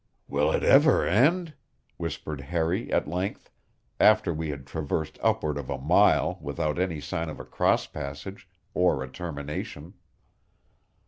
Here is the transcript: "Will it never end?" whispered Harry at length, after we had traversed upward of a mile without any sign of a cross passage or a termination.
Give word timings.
"Will 0.27 0.51
it 0.51 0.63
never 0.63 1.05
end?" 1.05 1.53
whispered 1.97 2.41
Harry 2.41 2.91
at 2.91 3.07
length, 3.07 3.51
after 3.99 4.33
we 4.33 4.49
had 4.49 4.65
traversed 4.65 5.19
upward 5.21 5.59
of 5.59 5.69
a 5.69 5.77
mile 5.77 6.39
without 6.41 6.79
any 6.79 6.99
sign 6.99 7.29
of 7.29 7.39
a 7.39 7.45
cross 7.45 7.85
passage 7.85 8.49
or 8.73 9.03
a 9.03 9.07
termination. 9.07 9.93